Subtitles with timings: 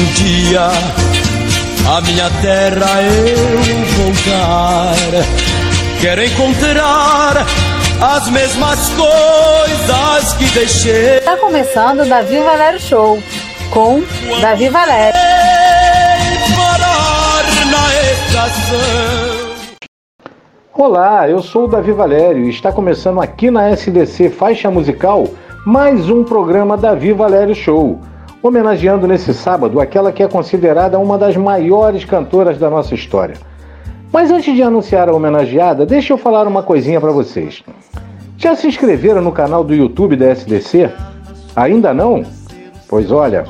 [0.00, 0.68] um dia
[1.88, 4.94] a minha terra eu voltar.
[6.00, 7.46] Quero encontrar
[8.00, 11.18] as mesmas coisas que deixei.
[11.18, 13.22] Está começando o Davi Valério Show
[13.70, 14.02] com
[14.40, 15.20] Davi Valério.
[16.56, 19.50] Parar na estação.
[20.72, 25.28] Olá, eu sou o Davi Valério e está começando aqui na SDC Faixa Musical
[25.66, 28.00] mais um programa Davi Valério Show,
[28.42, 33.36] homenageando nesse sábado aquela que é considerada uma das maiores cantoras da nossa história.
[34.12, 37.62] Mas antes de anunciar a homenageada, deixa eu falar uma coisinha para vocês.
[38.36, 40.90] Já se inscreveram no canal do YouTube da SDC?
[41.54, 42.24] Ainda não?
[42.88, 43.44] Pois olha,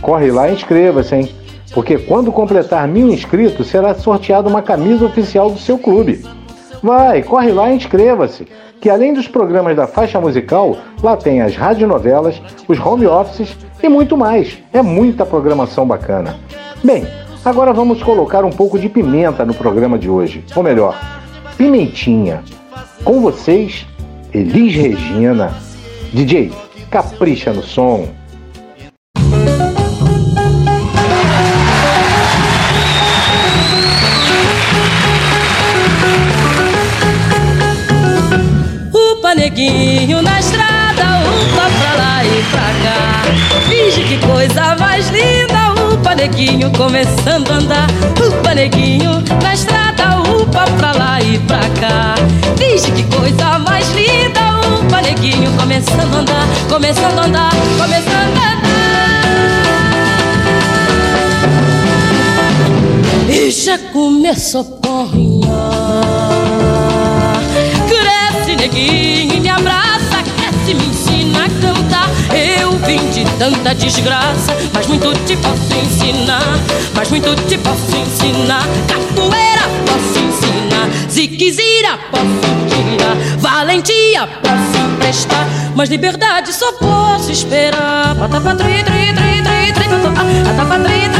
[0.00, 1.28] corre lá e inscreva-se, hein?
[1.74, 6.24] Porque quando completar mil inscritos, será sorteada uma camisa oficial do seu clube.
[6.82, 8.46] Vai, corre lá e inscreva-se,
[8.80, 13.88] que além dos programas da faixa musical, lá tem as radionovelas, os home offices e
[13.88, 14.58] muito mais.
[14.72, 16.36] É muita programação bacana.
[16.82, 17.06] Bem,
[17.44, 20.44] agora vamos colocar um pouco de pimenta no programa de hoje.
[20.54, 20.98] Ou melhor,
[21.56, 22.42] pimentinha.
[23.04, 23.86] Com vocês,
[24.32, 25.54] Elis Regina.
[26.12, 26.52] DJ,
[26.90, 28.08] capricha no som.
[38.92, 40.37] Upa neguinho na
[44.98, 47.86] mais linda, upa neguinho começando a andar.
[48.20, 52.16] Upa neguinho na estrada, upa pra lá e pra cá.
[52.56, 54.40] Finge que coisa mais linda,
[54.80, 58.58] upa neguinho começando a andar, começando a andar, começando a andar.
[63.28, 65.50] E já começou a porrinhar
[67.86, 69.97] Cresce neguinho, me abraça
[72.88, 76.58] vim de tanta desgraça Mas muito te posso ensinar
[76.94, 85.46] Mas muito te posso ensinar Capoeira posso ensinar Ziquezira posso tirar Valentia posso emprestar
[85.76, 91.08] Mas liberdade só posso esperar Patapá, tri, tri, tri, tri, tri, tri, tri, tri, tri,
[91.10, 91.17] tri,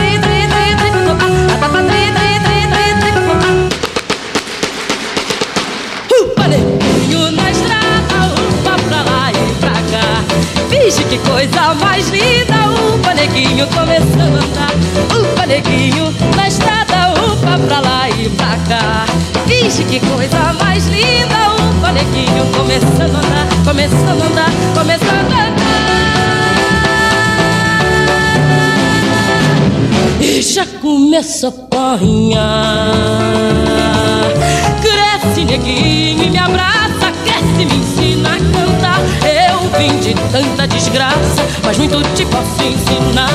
[11.31, 12.55] coisa mais linda,
[12.95, 14.73] upa, neguinho começando a andar.
[15.15, 19.07] Upa, neguinho na estrada, upa pra lá e pra cá.
[19.47, 25.47] Finge que coisa mais linda, upa, neguinho começando a andar, começando a andar, começando a
[25.47, 25.69] andar.
[30.21, 32.93] E já começa a porrinhar
[34.83, 37.98] Cresce, neguinho, e me abraça Cresce, me ensina
[39.79, 41.47] Vim de tanta desgraça.
[41.65, 43.31] Mas muito te posso ensinar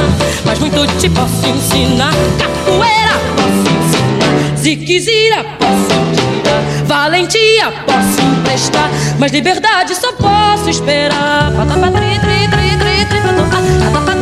[0.46, 2.14] Mas muito te posso ensinar.
[2.38, 6.86] Capoeira posso ensinar Ziquezira posso tirar.
[6.86, 11.52] Valentia posso emprestar Mas liberdade só posso esperar.
[11.56, 14.13] Patapá, tri, tri, tri, tri, tri,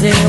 [0.00, 0.27] Ainda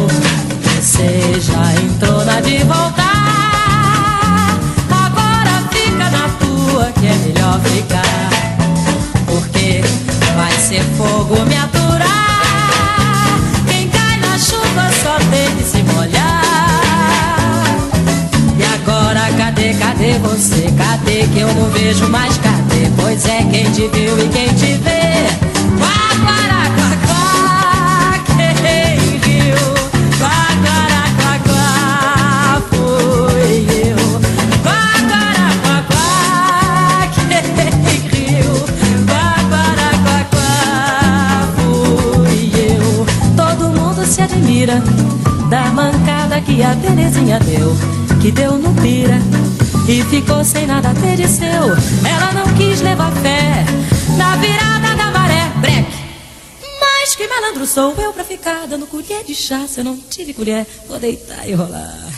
[57.69, 61.47] sou eu pra ficar dando colher de chá se eu não tive colher, vou deitar
[61.47, 62.09] e rolar.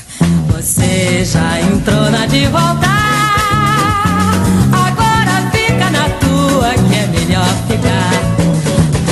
[0.47, 2.79] Você já entrou na de voltar,
[4.71, 8.11] agora fica na tua que é melhor ficar,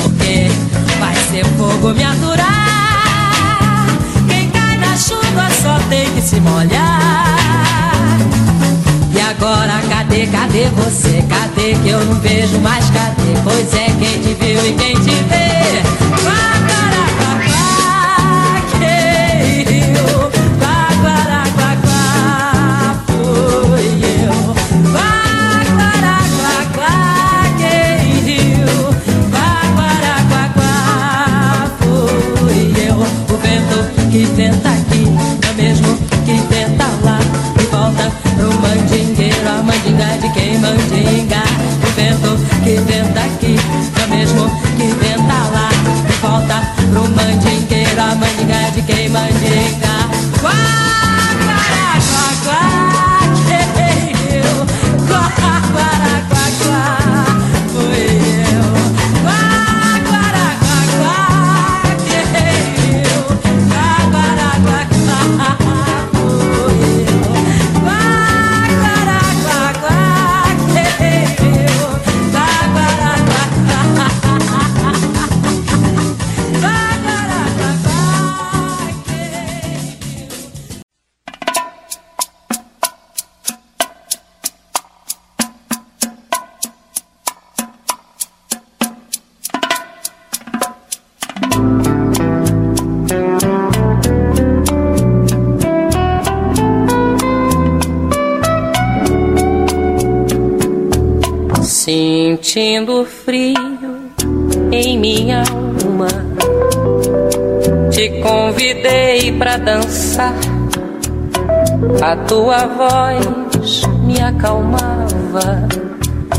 [0.01, 0.47] porque
[0.97, 3.86] vai ser fogo me aturar.
[4.30, 8.18] Quem cai na chuva só tem que se molhar.
[9.13, 11.21] E agora cadê, cadê você?
[11.27, 12.89] Cadê que eu não vejo mais?
[12.91, 13.33] Cadê?
[13.44, 15.88] Pois é, quem te viu e quem te vê?
[112.30, 115.68] Tua voz me acalmava.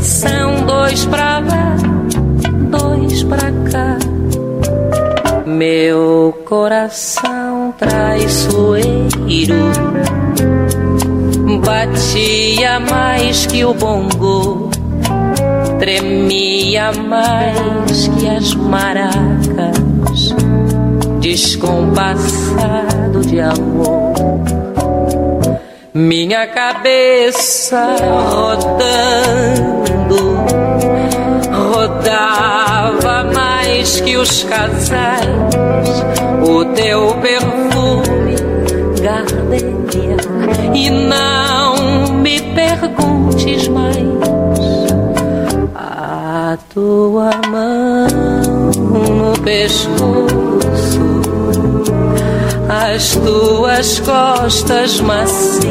[0.01, 1.75] São dois pra lá,
[2.69, 3.97] dois pra cá.
[5.45, 9.01] Meu coração traiçoeiro
[11.61, 14.69] batia mais que o bongo
[15.77, 20.33] tremia mais que as maracas,
[21.19, 24.00] descompassado de amor.
[26.07, 27.95] Minha cabeça
[28.31, 29.35] rodando,
[31.69, 35.27] rodava mais que os casais,
[36.41, 38.35] o teu perfume,
[38.99, 40.17] gardenia,
[40.73, 43.97] e não me perguntes mais
[45.75, 48.07] a tua mão
[48.75, 50.61] no pescoço,
[52.71, 55.67] as tuas costas macias.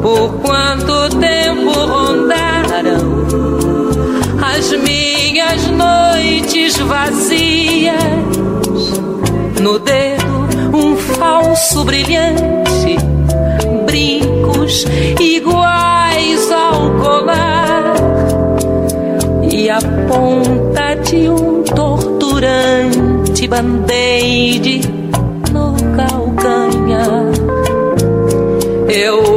[0.00, 3.26] Por quanto tempo rondaram
[4.42, 7.94] as minhas noites vazias?
[9.60, 12.96] No dedo um falso brilhante,
[13.84, 14.86] brincos
[15.20, 17.94] iguais ao colar
[19.52, 24.93] e a ponta de um torturante band-aid
[28.94, 29.33] Eu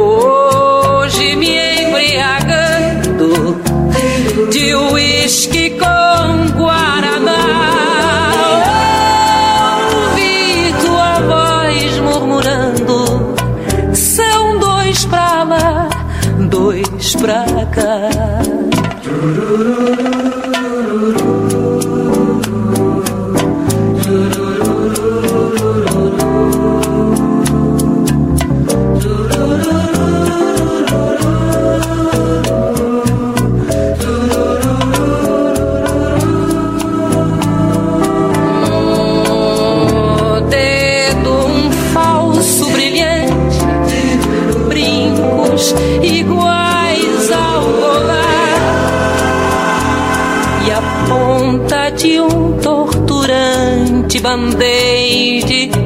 [54.22, 55.77] band-aid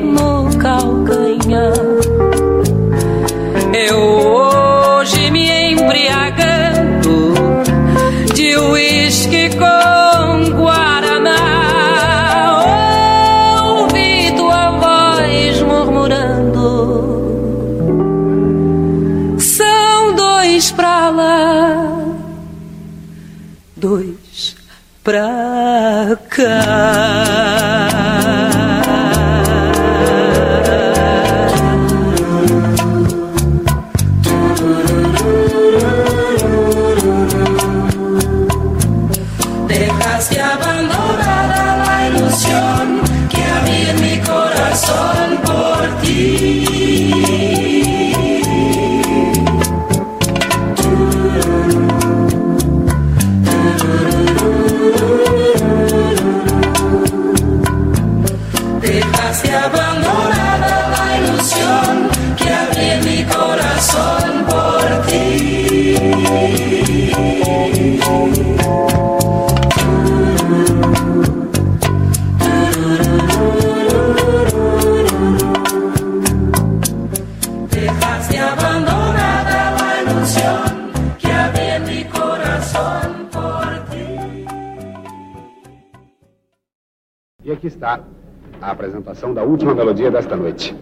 [88.82, 90.74] apresentação da última melodia desta noite.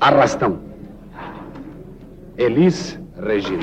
[0.00, 0.60] Arrastão.
[2.38, 3.62] Elis Regina.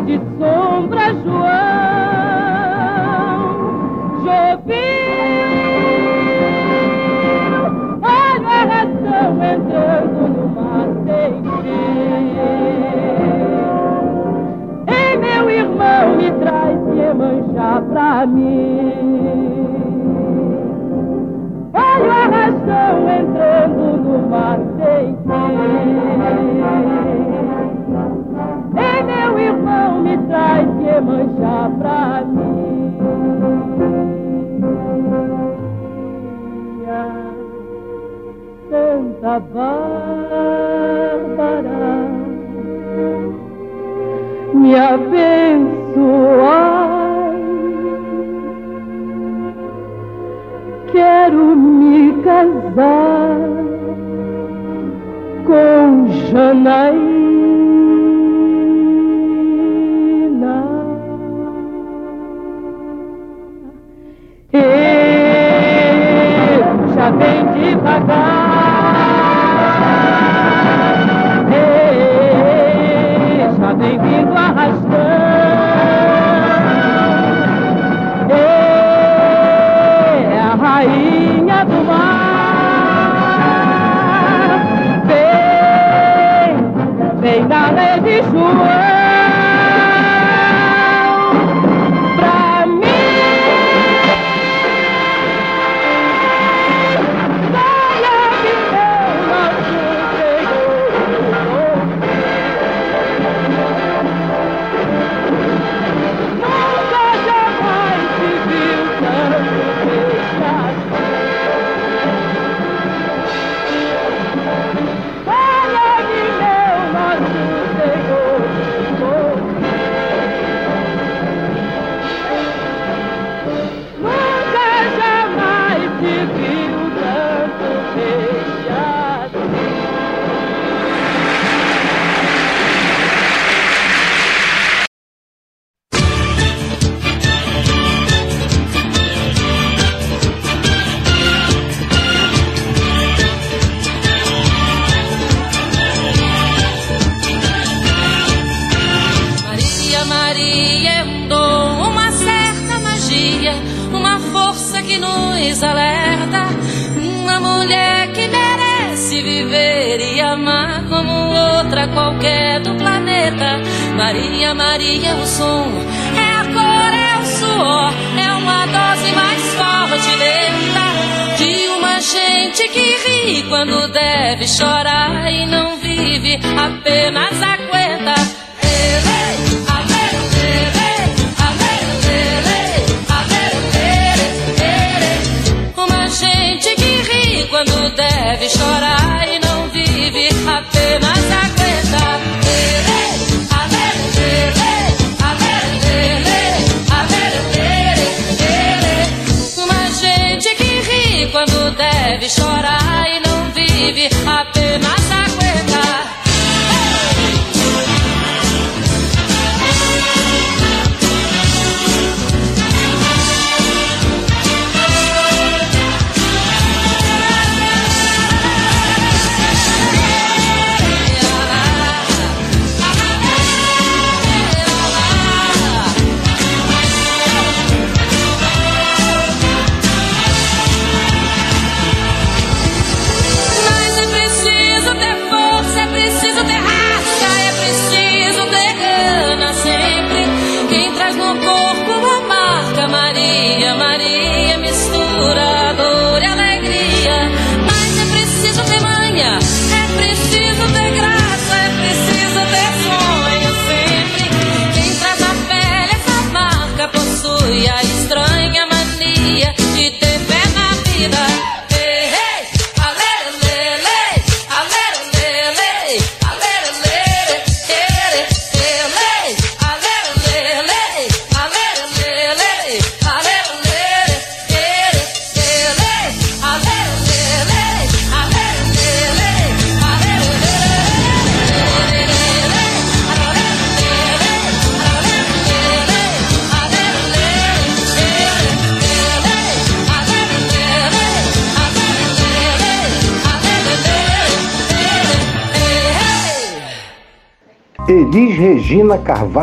[0.00, 1.25] de sombras
[39.38, 39.65] بابا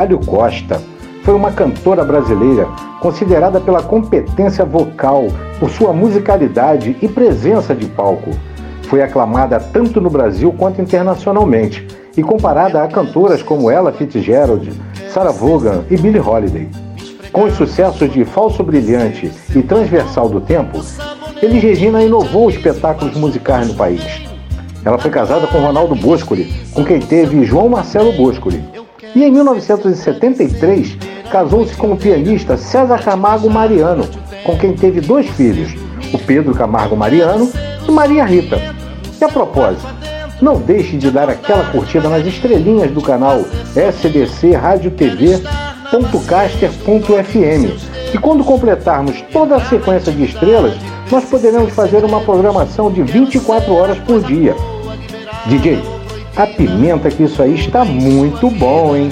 [0.04, 0.82] Carvalho Costa
[1.24, 2.68] foi uma cantora brasileira
[3.00, 5.28] considerada pela competência vocal,
[5.60, 8.32] por sua musicalidade e presença de palco.
[8.84, 11.88] Foi aclamada tanto no Brasil quanto internacionalmente
[12.18, 14.74] e comparada a cantoras como Ella Fitzgerald,
[15.10, 16.70] Sarah Vaughan e Billie Holiday.
[17.32, 20.82] Com os sucessos de Falso Brilhante e Transversal do Tempo,
[21.42, 24.04] Elis Regina inovou espetáculos musicais no país.
[24.84, 28.73] Ela foi casada com Ronaldo Boscoli, com quem teve João Marcelo Boscoli.
[29.16, 30.98] E em 1973,
[31.32, 34.08] casou-se com o pianista César Camargo Mariano,
[34.44, 35.74] com quem teve dois filhos,
[36.14, 37.50] o Pedro Camargo Mariano
[37.88, 38.60] e Maria Rita.
[39.20, 39.88] E a propósito,
[40.42, 43.46] não deixe de dar aquela curtida nas estrelinhas do canal
[43.76, 45.42] SBC Rádio TV
[48.14, 50.74] e quando completarmos toda a sequência de estrelas,
[51.12, 54.56] nós poderemos fazer uma programação de 24 horas por dia.
[55.46, 55.80] DJ,
[56.36, 59.10] apimenta que isso aí está muito bom, hein?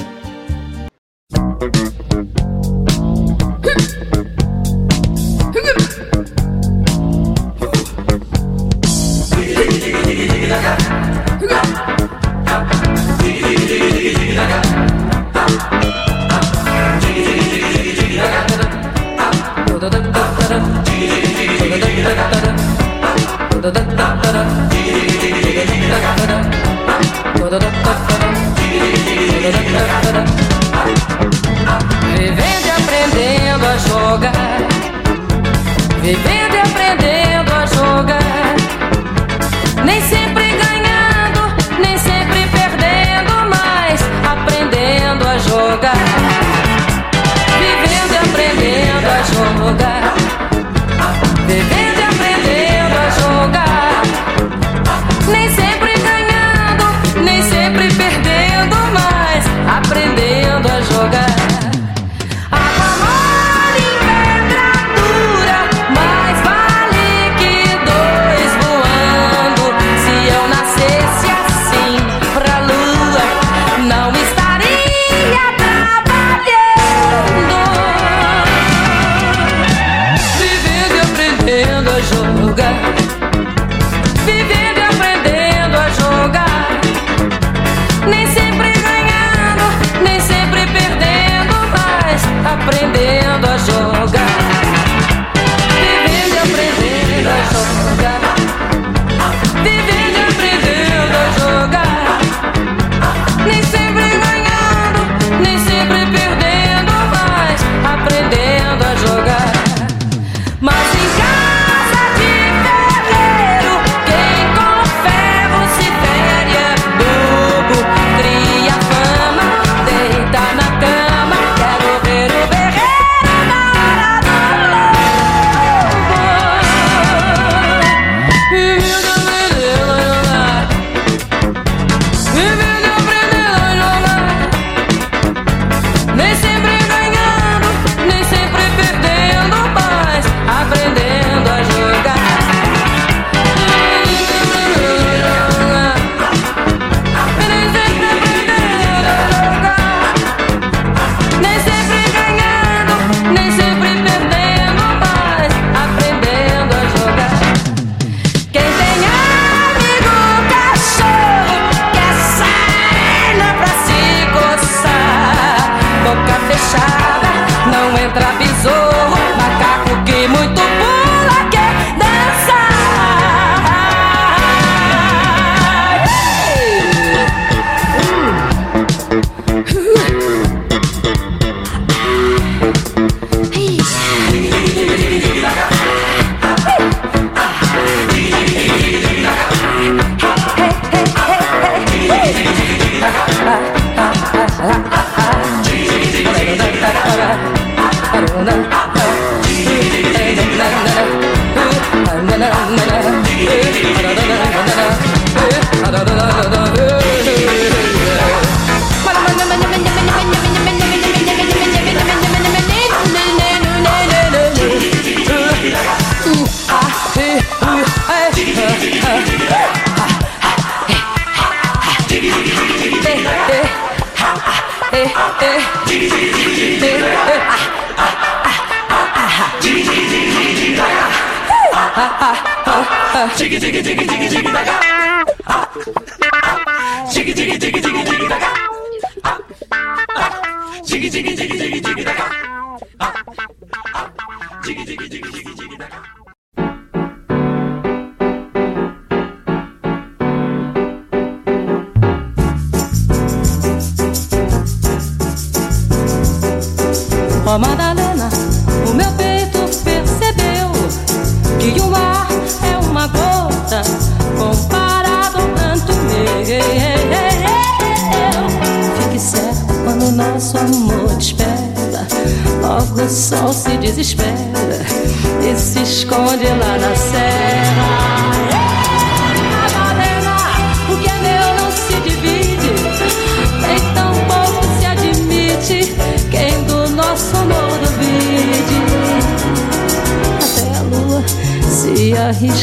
[233.42, 235.81] Jiggy, jiggy, jiggy, jiggy, jiggy, jiggy,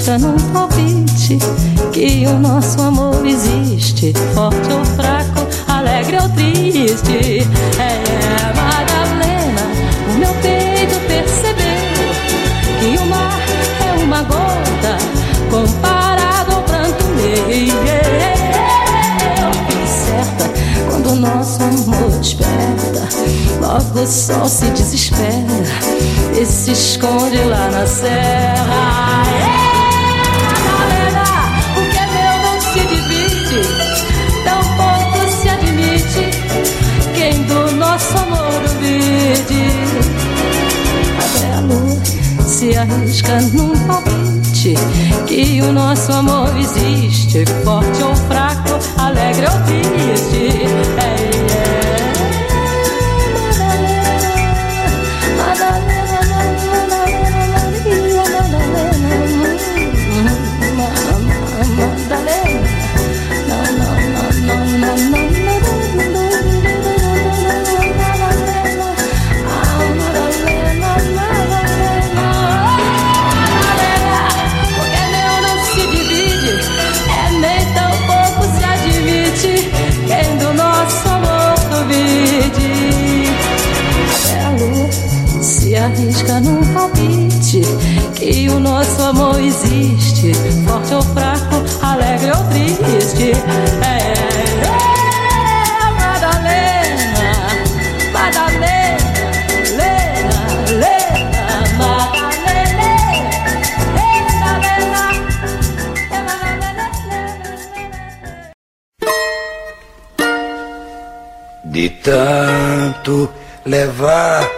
[0.08, 1.38] arrisca num palpite
[1.92, 7.46] que o nosso amor existe, forte ou fraco, alegre ou triste.
[7.78, 9.62] É Madalena,
[10.08, 12.08] o meu peito percebeu
[12.80, 13.38] que o mar
[13.86, 14.96] é uma gota
[15.50, 17.98] comparado ao pranto meu.
[20.90, 23.08] Quando o nosso amor desperta,
[23.60, 25.28] logo o sol se desespera
[26.40, 29.07] e se esconde lá na serra.
[42.78, 44.74] Arrisca num palpite
[45.26, 50.62] que o nosso amor existe, forte ou fraco, alegre ou triste.
[51.14, 51.17] É.
[85.88, 87.62] arrisca num palpite
[88.14, 90.32] que o nosso amor existe,
[90.66, 93.32] forte ou fraco, alegre ou triste.
[93.82, 94.12] É,
[94.64, 94.76] é,
[95.98, 97.28] Madalena,
[98.12, 98.98] Madalena,
[99.78, 100.38] Lena,
[100.78, 101.46] Lena,
[101.78, 102.90] Madalena,
[103.94, 105.10] Lena, Lena,
[111.64, 113.30] De tanto
[113.64, 114.57] levar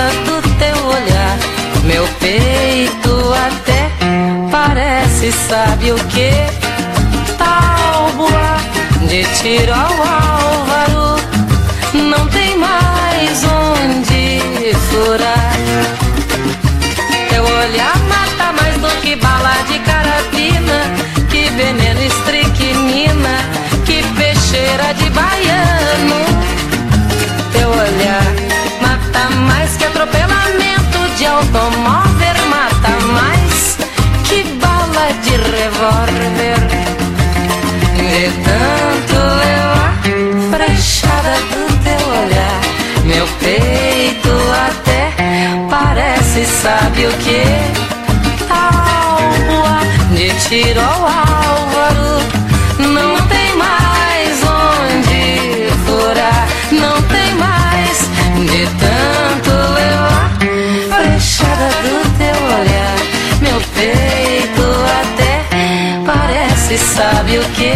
[0.00, 1.38] Do teu olhar,
[1.84, 3.90] meu peito até
[4.50, 6.30] parece, sabe o que?
[7.36, 8.56] Tábua
[9.06, 11.20] de tiro ao álvaro,
[11.92, 15.52] não tem mais onde furar.
[17.28, 20.84] Teu olhar mata mais do que bala de carabina,
[21.28, 23.36] que veneno estricnina,
[23.84, 25.51] que peixeira de baiano.
[41.12, 42.60] cara do teu olhar.
[43.04, 44.30] Meu peito
[44.66, 45.12] até
[45.68, 47.42] parece, sabe o que?
[48.50, 49.80] Alma
[50.14, 52.12] de tiro ao álvaro.
[52.78, 57.98] Não tem mais onde furar, não tem mais
[58.50, 60.30] de tanto levar.
[60.96, 62.96] Fechada do teu olhar,
[63.40, 64.66] meu peito
[65.00, 65.32] até
[66.06, 67.71] parece, sabe o que?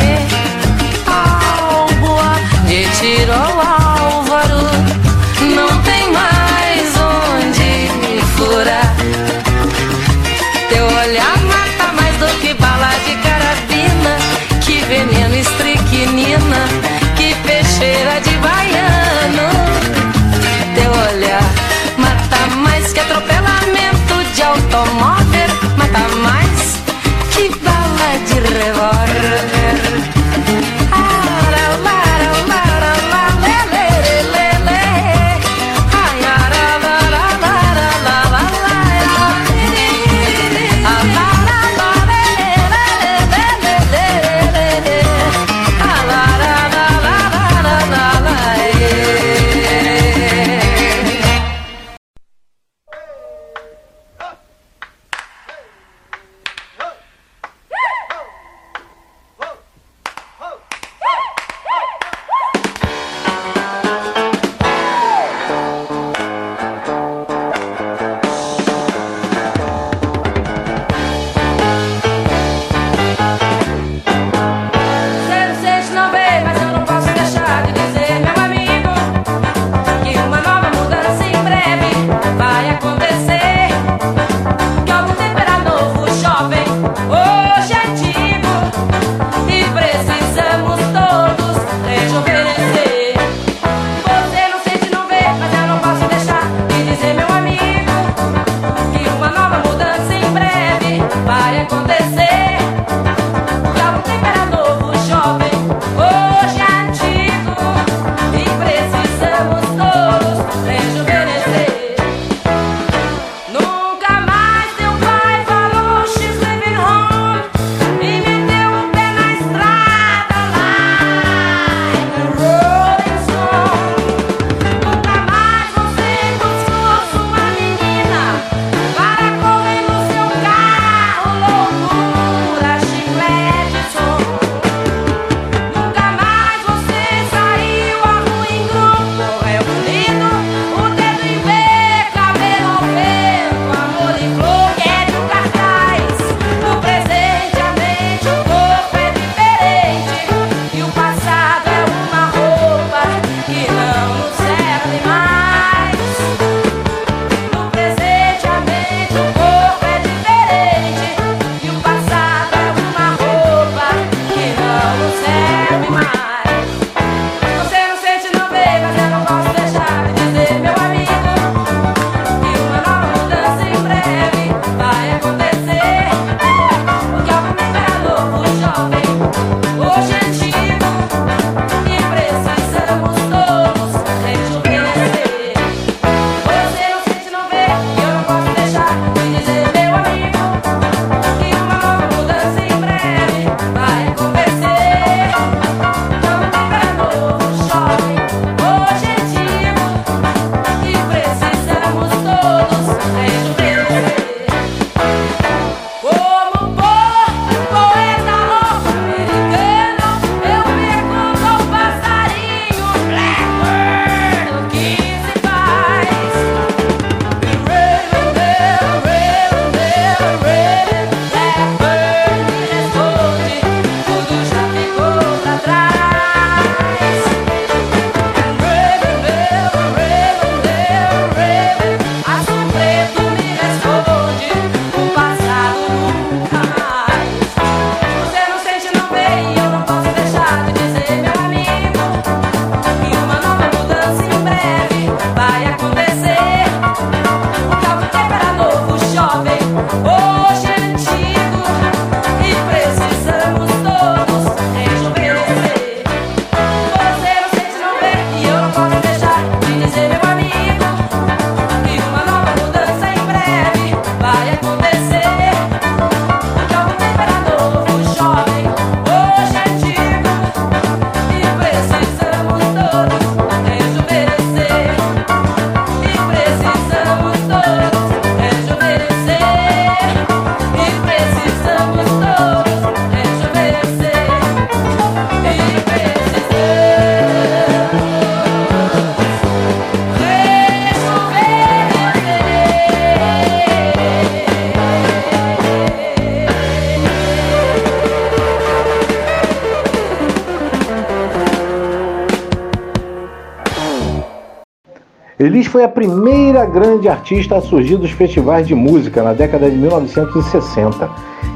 [305.66, 309.76] Elis foi a primeira grande artista a surgir dos festivais de música na década de
[309.76, 311.11] 1960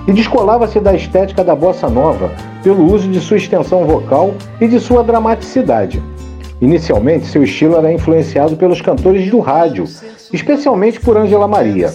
[0.07, 2.31] e descolava-se da estética da bossa nova
[2.63, 6.03] pelo uso de sua extensão vocal e de sua dramaticidade.
[6.61, 9.85] Inicialmente, seu estilo era influenciado pelos cantores do rádio,
[10.33, 11.93] especialmente por Angela Maria.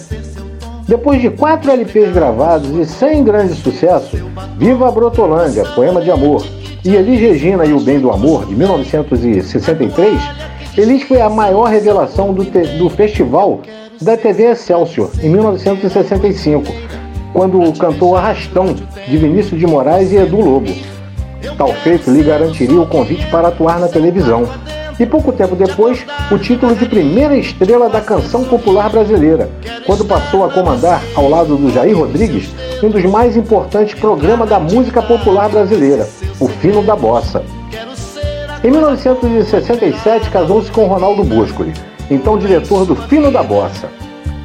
[0.88, 4.16] Depois de quatro LPs gravados e sem grande sucesso,
[4.56, 6.46] Viva a Brotolândia, Poema de Amor,
[6.84, 10.45] e Elis Regina e o Bem do Amor, de 1963,
[10.76, 13.60] Elis foi a maior revelação do, do festival
[13.98, 16.66] da TV Excelsior, em 1965,
[17.32, 18.74] quando cantou Arrastão,
[19.08, 20.70] de Vinícius de Moraes e Edu Lobo.
[21.56, 24.46] Tal feito lhe garantiria o convite para atuar na televisão.
[25.00, 29.48] E pouco tempo depois, o título de primeira estrela da canção popular brasileira,
[29.86, 32.50] quando passou a comandar, ao lado do Jair Rodrigues,
[32.82, 36.06] um dos mais importantes programas da música popular brasileira,
[36.38, 37.42] o Fino da Bossa.
[38.66, 41.72] Em 1967, casou-se com Ronaldo Boscoli,
[42.10, 43.88] então diretor do Fino da Bossa.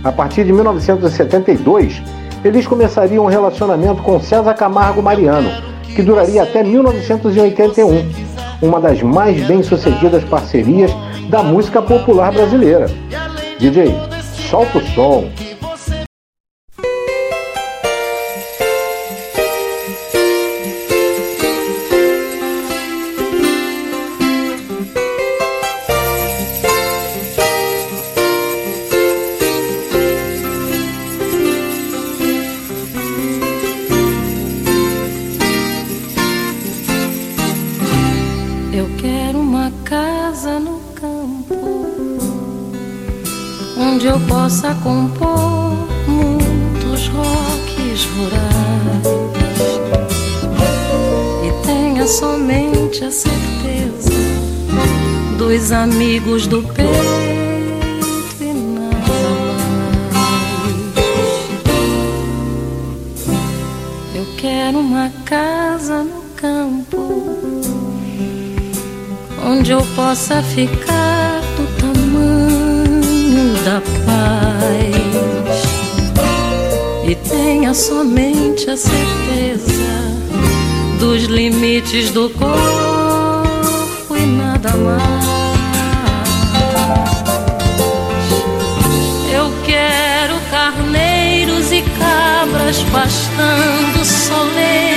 [0.04, 2.04] A partir de 1972,
[2.46, 5.50] eles começariam um relacionamento com César Camargo Mariano,
[5.96, 8.12] que duraria até 1981,
[8.62, 10.92] uma das mais bem-sucedidas parcerias
[11.28, 12.86] da música popular brasileira.
[13.58, 13.92] DJ,
[14.52, 15.30] solta o som.
[70.54, 75.62] Ficar do tamanho da paz
[77.08, 79.72] e tenha somente a certeza
[81.00, 85.26] dos limites do corpo e nada mais.
[89.34, 94.91] Eu quero carneiros e cabras pastando solenes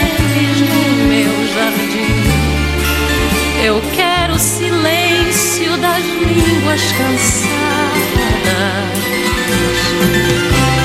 [6.24, 7.54] línguas cansadas.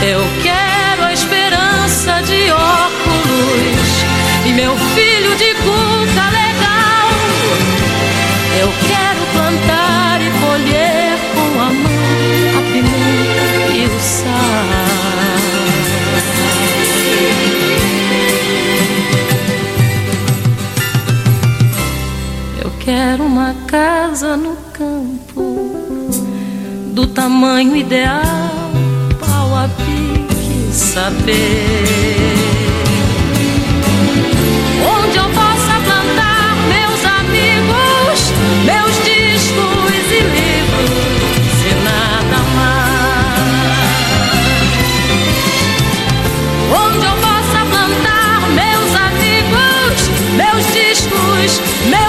[0.02, 0.59] Eu quero
[27.20, 28.22] tamanho ideal
[30.72, 31.76] saber
[34.96, 38.32] onde eu possa plantar meus amigos,
[38.64, 43.10] meus discos e livros e nada mais.
[46.72, 49.98] Onde eu possa plantar meus amigos,
[50.38, 51.52] meus discos,
[51.90, 52.09] meus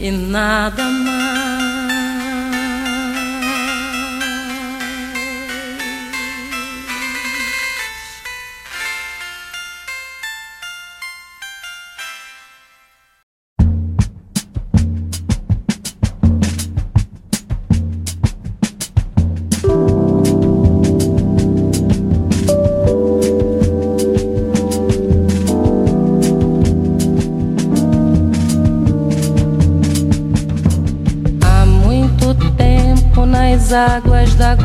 [0.00, 0.99] e nada mais.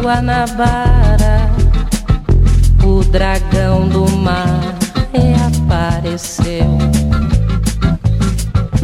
[0.06, 1.50] Guanabara,
[2.86, 4.76] o dragão do mar
[5.12, 6.78] reapareceu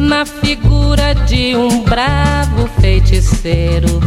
[0.00, 4.00] na figura de um bravo feiticeiro,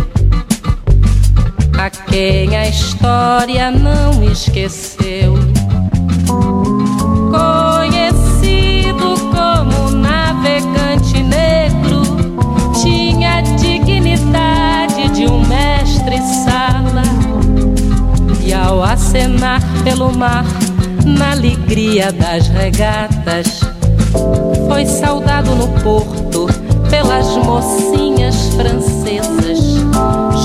[1.79, 4.94] a quem a história não esqueceu.
[18.83, 20.45] Acenar pelo mar
[21.05, 23.61] na alegria das regatas.
[24.67, 26.47] Foi saudado no porto
[26.89, 29.59] pelas mocinhas francesas,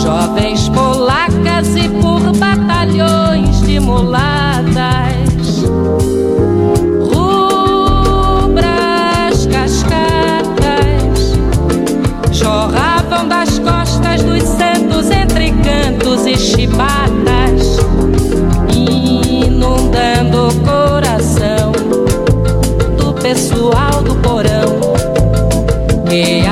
[0.02, 5.62] jovens polacas e por batalhões de mulatas.
[8.32, 10.40] Rubras cascatas
[12.32, 17.39] jorravam das costas dos santos entre cantos e chibatas,
[23.32, 24.80] pessoal do porão.
[26.08, 26.44] Que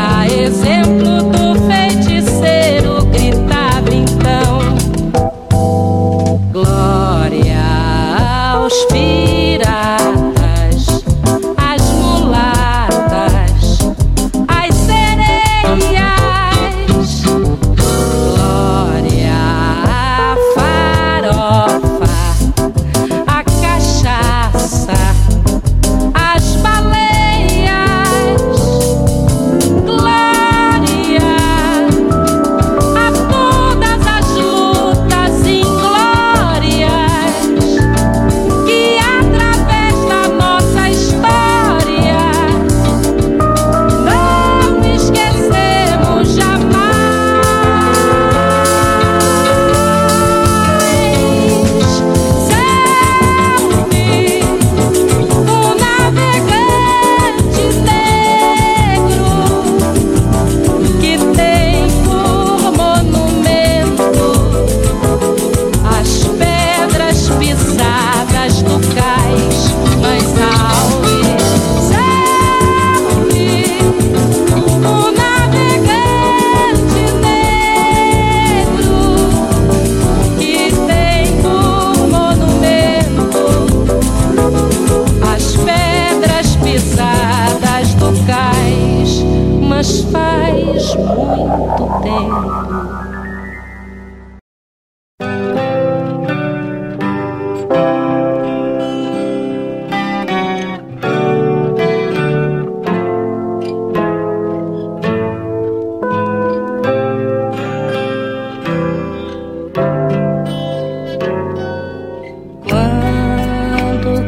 [90.10, 92.58] faz muito tempo.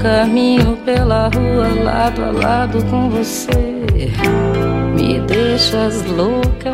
[0.02, 3.59] Caminho pela rua lado a lado com você,
[5.90, 6.72] deixas louca.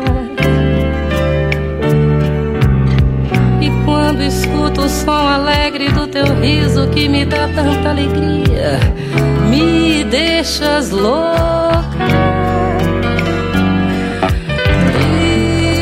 [3.59, 8.79] E quando escuto o som alegre do teu riso que me dá tanta alegria,
[9.49, 11.87] me deixas louca.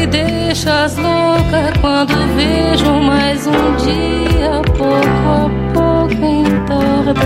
[0.09, 7.25] Deixas louca quando vejo mais um dia pouco a pouco entardecer.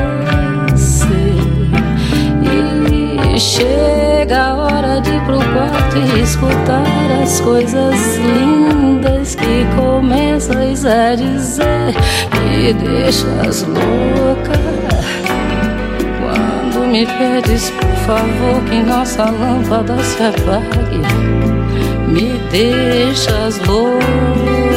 [3.36, 4.09] E chega
[5.90, 11.96] pro quarto e escutar as coisas lindas que começas a dizer.
[12.50, 14.60] Me deixas louca.
[16.20, 21.02] Quando me pedes, por favor, que nossa lâmpada se apague,
[22.08, 24.69] me deixas louca.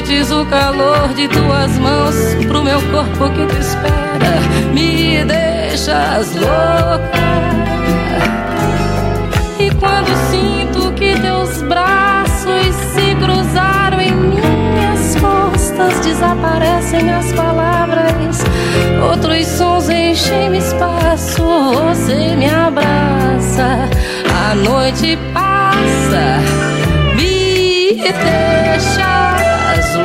[0.00, 2.14] O calor de tuas mãos
[2.46, 4.38] pro meu corpo que te espera,
[4.72, 7.18] me deixas louca.
[9.58, 18.44] E quando sinto que teus braços se cruzaram em minhas costas, desaparecem as palavras,
[19.02, 23.88] outros sons enchem espaço, você me abraça,
[24.48, 26.38] a noite passa,
[27.16, 29.37] me deixas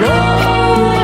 [0.02, 1.03] louca.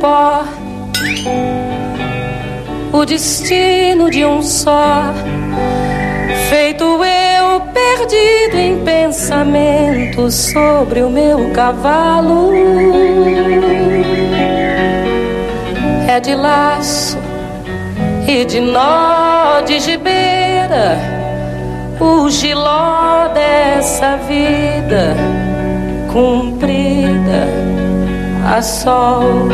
[0.00, 0.44] Pó,
[2.92, 5.12] o destino de um só,
[6.48, 12.50] feito eu perdido em pensamentos sobre o meu cavalo.
[16.08, 17.18] É de laço
[18.26, 20.98] e de nó de gibeira,
[22.00, 25.14] o giló dessa vida
[26.10, 27.59] cumprida
[28.46, 29.48] a sol.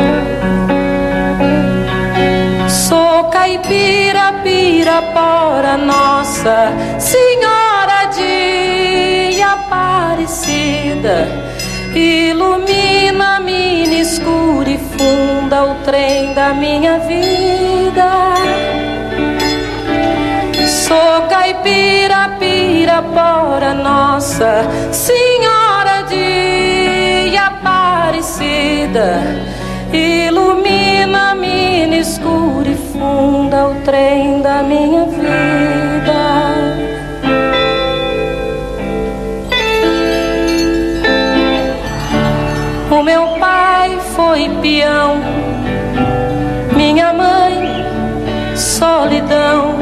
[2.69, 11.27] Sou caipira, pirapora, nossa senhora de Aparecida.
[11.93, 18.33] Ilumina-me escura e funda o trem da minha vida.
[20.67, 25.26] Sou caipira, pirapora, nossa senhora
[28.37, 29.23] Aparecida.
[29.91, 36.53] Ilumina-me escura e funda o trem da minha vida.
[42.91, 45.17] O meu pai foi peão,
[46.75, 47.85] minha mãe,
[48.55, 49.77] solidão.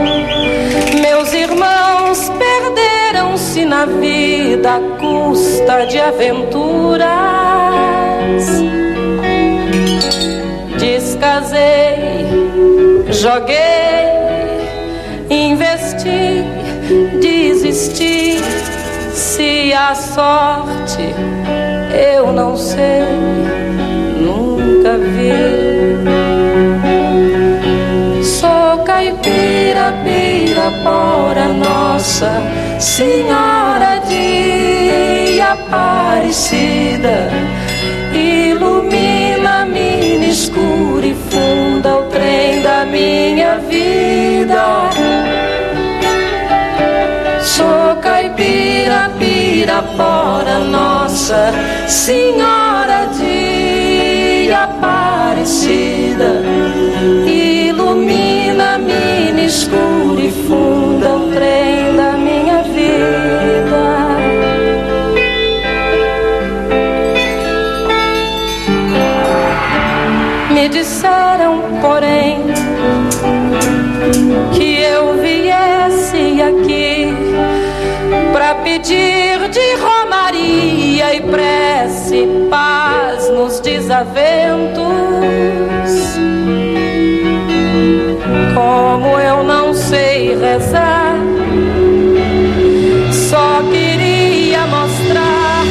[1.01, 7.34] Meus irmãos perderam-se na vida à custa de aventuras.
[13.11, 14.67] Joguei,
[15.29, 16.43] investi,
[17.21, 18.39] desisti.
[19.13, 21.13] Se a sorte
[21.93, 23.03] eu não sei,
[24.19, 25.31] nunca vi.
[28.23, 32.41] Sou caipira, pirapora, nossa
[32.79, 37.29] senhora de Aparecida.
[38.13, 41.64] Ilumina-me no escuro e funda o trem
[42.91, 44.63] minha vida.
[47.41, 51.51] Sou caipira, pirapora, nossa
[51.87, 56.41] senhora de Aparecida.
[57.27, 63.85] Ilumina-me no escuro e funda o trem da minha vida.
[70.51, 72.14] Me disseram, porém,
[89.95, 91.15] sei rezar,
[93.29, 95.63] só queria mostrar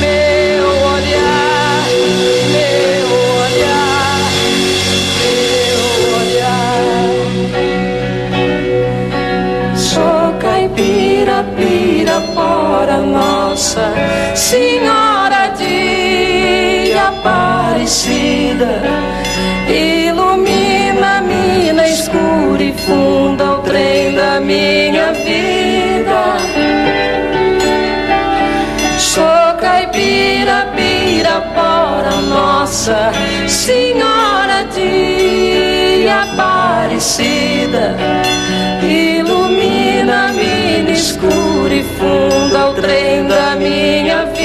[0.00, 1.84] meu olhar,
[2.56, 3.08] meu
[3.44, 4.18] olhar,
[5.20, 5.80] meu
[6.18, 7.06] olhar.
[9.76, 13.86] Sou caipira, pirapora, nossa
[14.34, 18.72] senhora de Aparecida.
[24.42, 26.36] Minha vida.
[28.98, 33.12] Sou caipira, pirapora, nossa
[33.46, 37.96] senhora de Aparecida.
[38.82, 44.41] Ilumina-me no escuro e funda o trem da minha vida.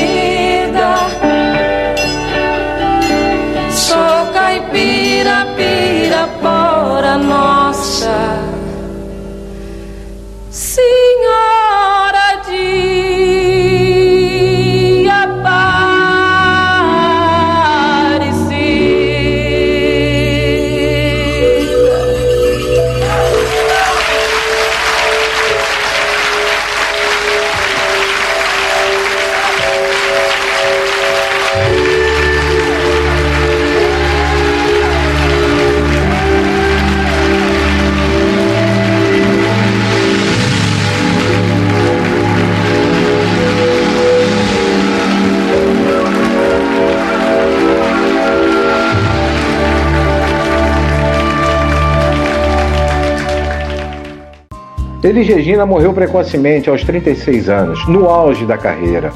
[55.08, 59.14] Elis Regina morreu precocemente aos 36 anos, no auge da carreira,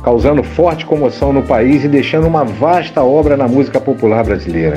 [0.00, 4.76] causando forte comoção no país e deixando uma vasta obra na música popular brasileira.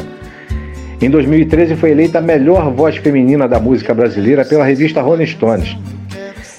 [1.00, 5.78] Em 2013 foi eleita a melhor voz feminina da música brasileira pela revista Rolling Stones.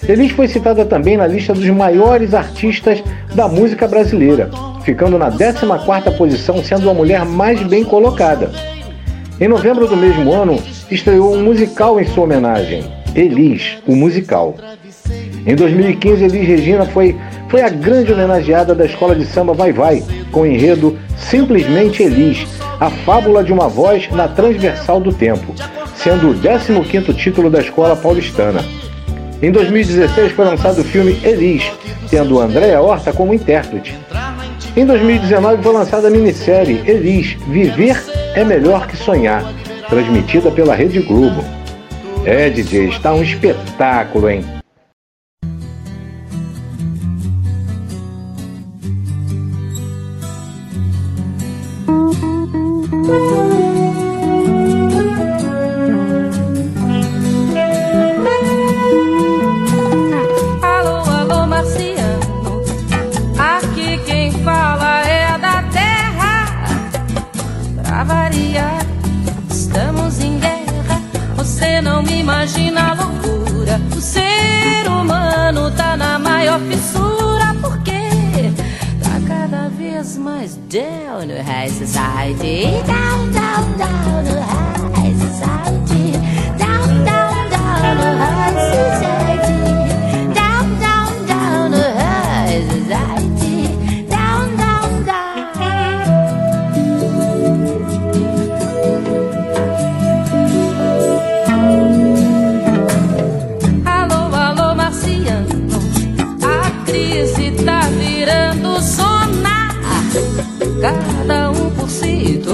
[0.09, 3.03] Elis foi citada também na lista dos maiores artistas
[3.35, 4.49] da música brasileira,
[4.85, 8.53] ficando na 14ª posição, sendo a mulher mais bem colocada.
[9.41, 12.85] Em novembro do mesmo ano, estreou um musical em sua homenagem,
[13.17, 14.55] Elis, o musical.
[15.47, 17.17] Em 2015, Elis Regina foi,
[17.49, 22.47] foi a grande homenageada da escola de samba Vai Vai, com o enredo Simplesmente Elis,
[22.79, 25.55] a fábula de uma voz na transversal do tempo,
[25.95, 28.63] sendo o 15º título da escola paulistana.
[29.41, 31.65] Em 2016 foi lançado o filme Elis,
[32.11, 33.97] tendo Andréa Horta como intérprete.
[34.77, 37.97] Em 2019 foi lançada a minissérie Elis, Viver
[38.35, 39.43] é Melhor que Sonhar,
[39.89, 41.56] transmitida pela Rede Globo.
[42.29, 44.45] É, DJ, está um espetáculo, hein?
[80.69, 86.13] down to high society, down, down, down to high society,
[86.59, 89.16] down, down, down to high society.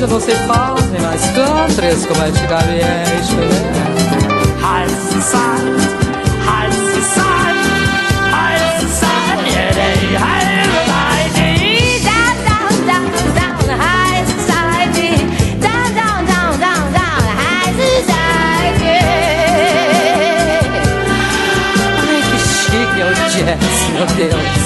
[0.00, 4.62] Hoje não se fazem mais countries como antigamente, né?
[4.62, 5.78] High society.
[23.98, 24.57] meu Deus.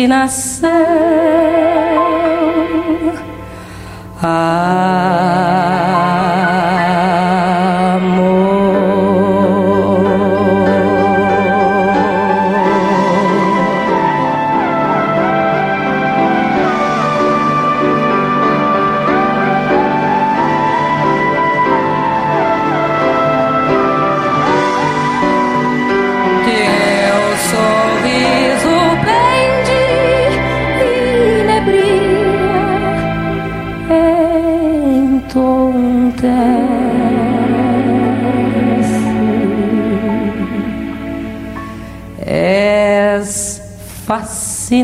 [0.00, 0.39] destinasi.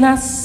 [0.01, 0.36] Fascinação.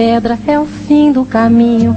[0.00, 1.94] Pedra, é o fim do caminho.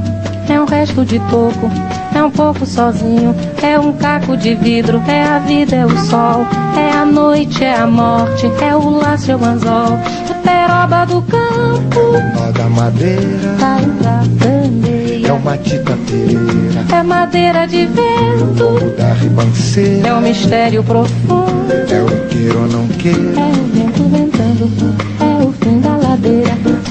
[0.50, 1.72] É um resto de toco,
[2.14, 3.34] é um pouco sozinho.
[3.62, 6.46] É um caco de vidro, é a vida, é o sol.
[6.78, 9.98] É a noite, é a morte, é o laço, é o anzol.
[10.30, 12.02] É peroba do campo,
[12.36, 15.28] Nó da madeira cai da bandeira.
[15.30, 16.86] é uma tita pereira.
[17.00, 21.72] É madeira de vento, O da ribanceira é um mistério profundo.
[21.72, 23.20] é o queira ou não É queira.
[23.20, 25.03] o vento ventando,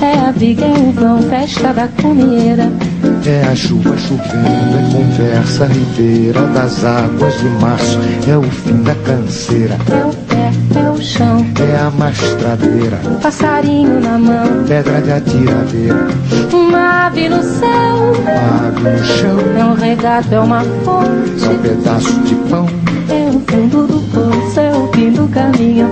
[0.02, 2.68] É a viga, é o vão, festa da comieira.
[3.24, 7.98] É a chuva chovendo, é conversa ribeira das águas de março.
[8.28, 10.50] É o fim da canseira, É o pé,
[10.80, 12.96] é o chão, é a mastradeira.
[13.22, 14.64] passarinho na mão.
[14.66, 16.08] Pedra de atiradeira,
[16.52, 19.38] Uma ave no céu, ave no chão.
[19.56, 21.48] é um regato, é uma É fonte.
[21.48, 22.66] um pedaço de pão,
[23.12, 25.88] É o fundo do poço, é o fim do caminho.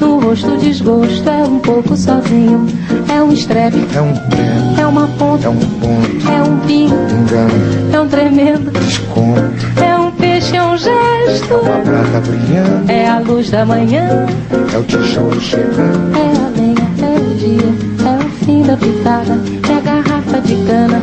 [0.00, 2.66] No rosto desgosto, é um pouco sozinho.
[3.12, 6.94] É um estrepe, é um prego, é uma é ponta, um ponto, é um pingo,
[6.94, 8.70] engano, é um tremendo.
[8.70, 9.82] desconto.
[9.84, 11.54] É um peixe, é um gesto.
[11.54, 14.26] Uma prata brilhando, É a luz da manhã,
[14.72, 16.16] é o tijolo chegando.
[16.16, 19.38] é a lenha, é o dia, é o fim da pitada,
[19.68, 21.02] é a garrafa de cana,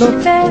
[0.00, 0.44] No pé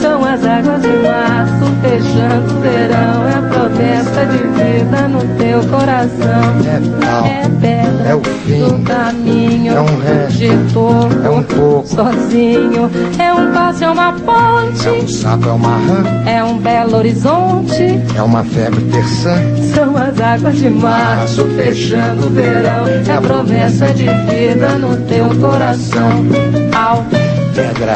[0.00, 3.28] são as águas de março, fechando o verão.
[3.28, 6.56] É promessa de vida no teu coração.
[6.64, 11.28] É tal, É pedra é o fim, do caminho, é um resto, de toco, é
[11.28, 11.86] um pouco.
[11.88, 12.90] sozinho.
[13.18, 16.96] É um passo, é uma É um ponte, sapo, é uma rã, é um belo
[16.96, 18.00] horizonte.
[18.16, 19.34] é uma febre terçã.
[19.74, 22.86] São as águas de março, fechando o verão.
[23.06, 26.24] É a promessa de vida no teu coração.
[26.74, 27.04] Ao
[27.56, 27.94] Pedra,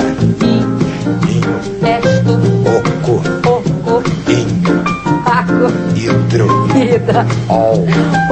[1.20, 2.32] fim, ninho, resto,
[2.76, 3.14] oco,
[3.48, 4.84] oco, inho,
[5.24, 7.86] paco, hidro, vida, ol,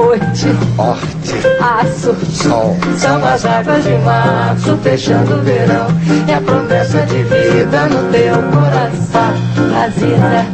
[0.07, 2.15] oite, horte, aço.
[2.31, 2.77] sol.
[2.97, 5.87] São as águas de março, fechando o verão.
[6.29, 9.49] É a promessa de vida no teu coração.
[9.79, 10.47] Azida,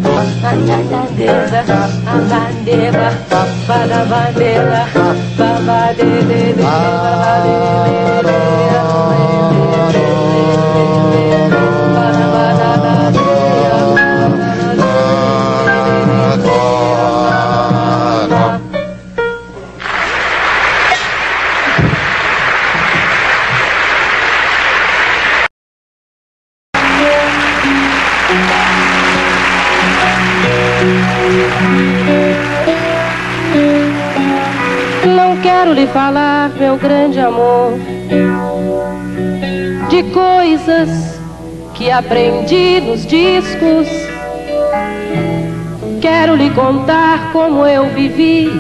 [0.45, 1.61] anadadeza,
[2.07, 3.13] abandeba,
[3.67, 4.87] badabandela,
[5.37, 6.63] babadedede,
[8.73, 9.04] Não
[40.65, 41.21] coisas
[41.75, 43.87] que aprendi nos discos.
[46.01, 48.51] Quero lhe contar como eu vivi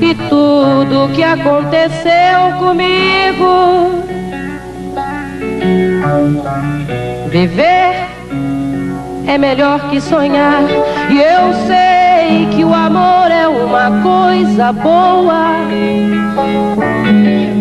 [0.00, 4.02] e tudo que aconteceu comigo.
[7.30, 8.06] Viver
[9.26, 10.62] é melhor que sonhar.
[11.10, 11.95] E eu sei
[12.54, 15.56] que o amor é uma coisa boa.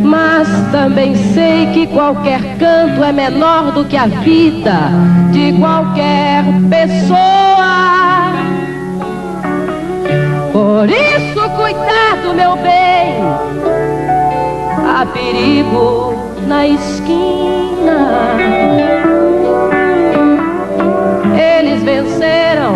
[0.04, 4.90] Mas também sei que qualquer canto é menor do que a vida
[5.32, 7.46] de qualquer pessoa.
[10.52, 13.22] Por isso, cuidado, meu bem.
[14.88, 16.16] Há perigo
[16.48, 18.10] na esquina.
[21.38, 22.76] Eles venceram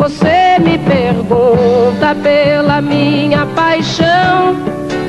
[0.00, 4.56] Você me pergunta pela minha paixão.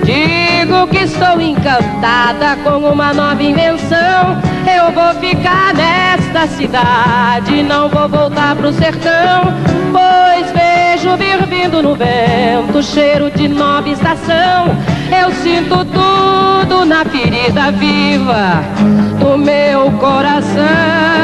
[0.04, 4.38] Digo que estou encantada com uma nova invenção.
[4.68, 9.54] Eu vou ficar nesta cidade, não vou voltar pro sertão.
[9.94, 14.76] Pois vejo vir vindo no vento cheiro de nova estação.
[15.10, 18.62] Eu sinto tudo na ferida viva
[19.18, 21.21] do meu coração.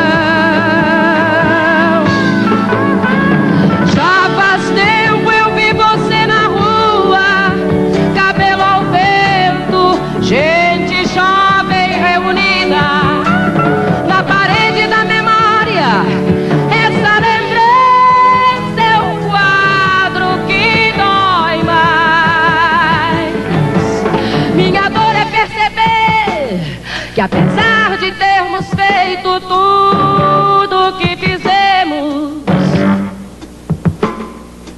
[27.17, 32.43] Que apesar de termos feito tudo que fizemos,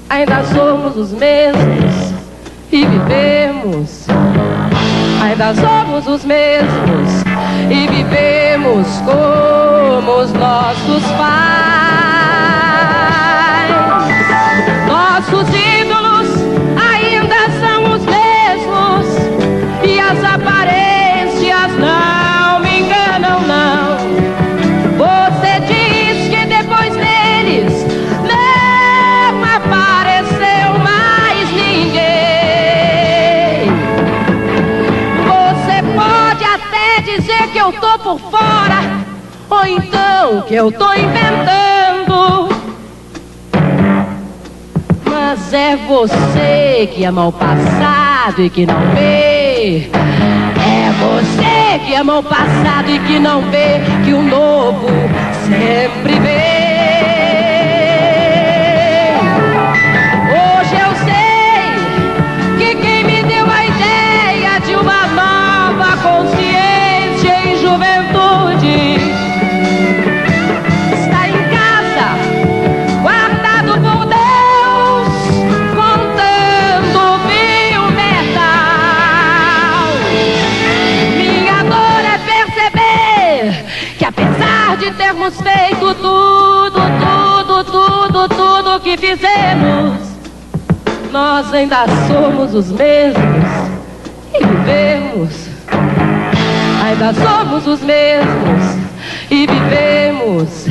[0.09, 2.13] ainda somos os mesmos
[2.71, 4.07] e vivemos.
[5.21, 7.23] Ainda somos os mesmos
[7.69, 12.18] e vivemos como os nossos pais.
[39.59, 42.49] Ou então que eu tô inventando.
[45.05, 49.89] Mas é você que ama o passado e que não vê.
[49.91, 54.87] É você que ama o passado e que não vê que o novo
[55.45, 56.48] sempre vem.
[88.99, 89.97] Fizemos,
[91.11, 93.45] nós ainda somos os mesmos
[94.33, 95.49] e vivemos.
[96.83, 98.77] Ainda somos os mesmos
[99.31, 100.65] e vivemos.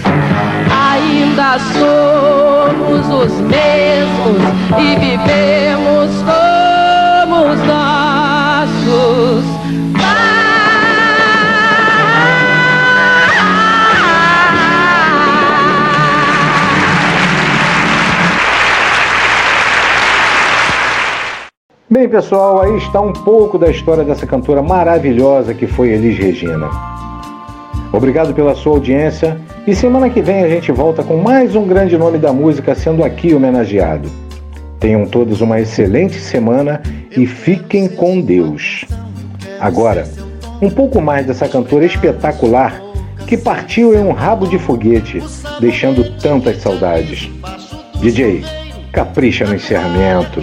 [0.71, 4.43] Ainda somos os mesmos
[4.79, 9.58] e vivemos como os nossos
[21.99, 26.71] Bem, pessoal, aí está um pouco da história dessa cantora maravilhosa que foi Elis Regina.
[27.93, 29.37] Obrigado pela sua audiência
[29.67, 33.03] e semana que vem a gente volta com mais um grande nome da música sendo
[33.03, 34.09] aqui homenageado.
[34.79, 36.81] Tenham todos uma excelente semana
[37.17, 38.85] e fiquem com Deus.
[39.59, 40.09] Agora,
[40.63, 42.81] um pouco mais dessa cantora espetacular
[43.27, 45.21] que partiu em um rabo de foguete,
[45.59, 47.29] deixando tantas saudades.
[48.01, 48.45] DJ,
[48.93, 50.41] capricha no encerramento.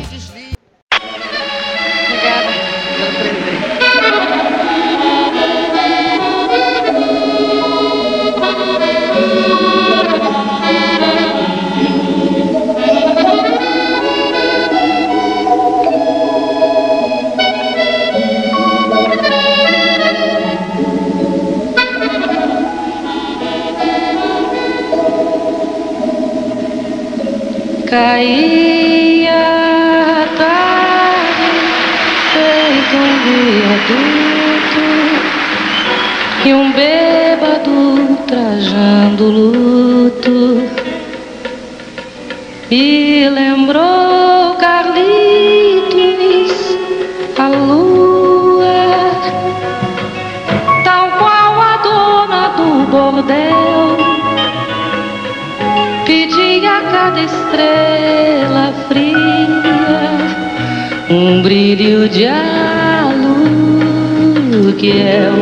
[61.35, 63.15] Um brilho de aluguel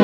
[0.00, 0.03] e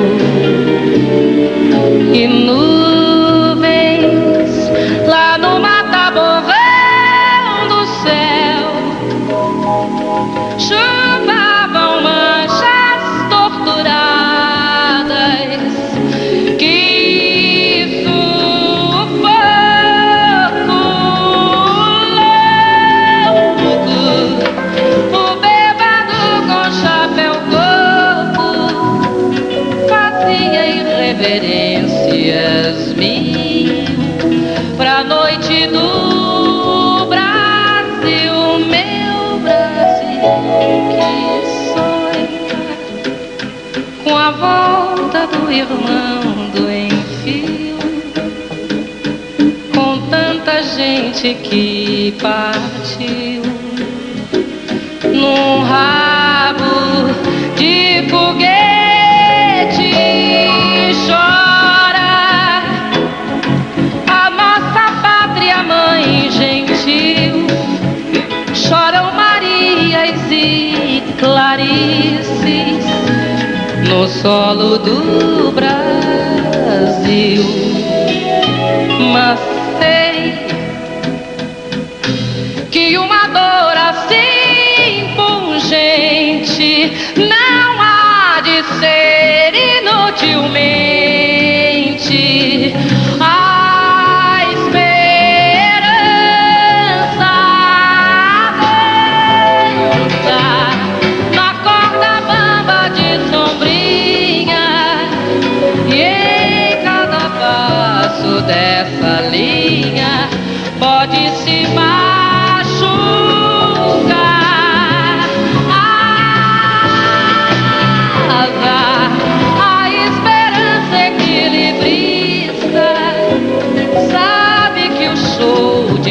[52.21, 53.41] partiu
[55.11, 57.09] num rabo
[57.55, 59.91] de foguete
[61.07, 62.61] chora.
[64.07, 67.47] A nossa pátria mãe gentil
[68.53, 72.85] choram Marias e Clarices
[73.89, 77.43] no solo do Brasil.
[79.11, 79.50] Mas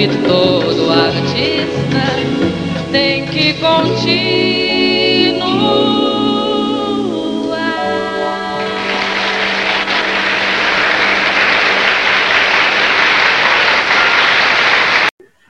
[0.08, 1.90] de todo artista
[2.90, 3.90] tem que continuar.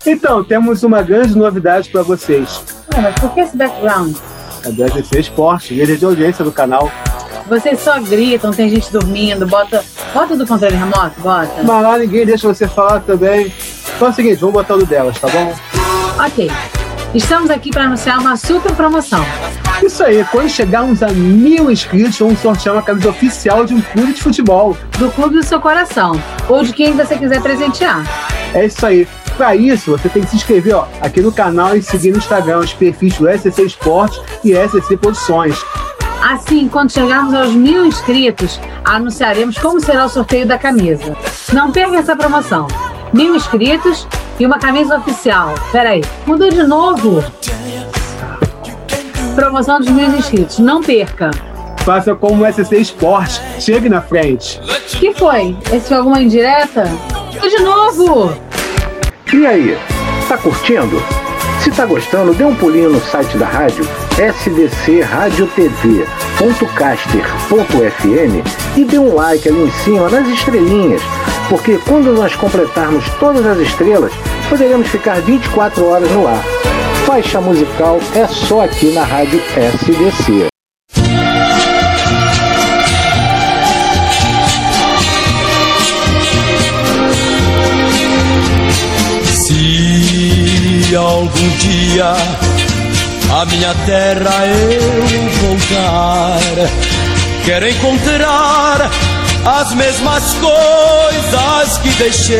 [0.05, 2.65] Então, temos uma grande novidade para vocês.
[2.93, 4.17] Ué, mas por que esse background?
[4.65, 6.91] A DSC Esporte, líder de audiência do canal.
[7.47, 9.85] Vocês só gritam, tem gente dormindo, bota.
[10.13, 11.63] Bota do controle remoto, bota.
[11.63, 13.53] Mas lá ninguém deixa você falar também.
[14.01, 15.55] Então é o seguinte, vamos botar o do delas, tá bom?
[16.25, 16.51] Ok.
[17.15, 19.23] Estamos aqui para anunciar uma super promoção.
[19.83, 24.15] Isso aí, quando chegarmos a mil inscritos, vamos sortear uma camisa oficial de um clube
[24.15, 24.75] de futebol.
[24.97, 26.19] Do clube do seu coração.
[26.49, 28.03] Ou de quem você quiser presentear.
[28.55, 29.07] É isso aí.
[29.37, 32.61] Para isso, você tem que se inscrever ó, aqui no canal e seguir no Instagram
[32.61, 35.63] os perfis do SCC Esportes e SCC Produções.
[36.23, 41.17] Assim, quando chegarmos aos mil inscritos, anunciaremos como será o sorteio da camisa.
[41.53, 42.67] Não perca essa promoção.
[43.13, 44.07] Mil inscritos
[44.39, 45.55] e uma camisa oficial.
[45.73, 47.25] Peraí, mudou de novo.
[49.35, 50.59] Promoção dos mil inscritos.
[50.59, 51.31] Não perca.
[51.85, 53.41] Faça como o SCC Esportes.
[53.59, 54.61] Chegue na frente.
[54.99, 55.57] que foi?
[55.73, 56.85] Esse foi alguma indireta?
[57.41, 58.37] De novo!
[59.33, 59.79] E aí,
[60.29, 61.03] tá curtindo?
[61.61, 63.87] Se tá gostando, dê um pulinho no site da rádio
[66.41, 68.43] sdcradiotv.caster.fm
[68.77, 71.01] e dê um like ali em cima nas estrelinhas,
[71.49, 74.13] porque quando nós completarmos todas as estrelas,
[74.49, 76.43] poderemos ficar 24 horas no ar.
[77.05, 80.49] Faixa musical é só aqui na rádio SDC.
[89.27, 92.15] Se algum dia
[93.41, 96.41] a minha terra eu voltar,
[97.47, 98.91] quero encontrar
[99.47, 102.37] as mesmas coisas que deixei.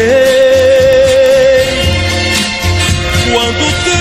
[3.33, 4.00] Quando